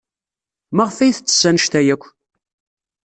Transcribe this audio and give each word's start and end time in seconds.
Maɣef 0.75 0.97
ay 0.97 1.13
tettess 1.15 1.43
anect-a 1.49 1.81
akk? 1.93 2.03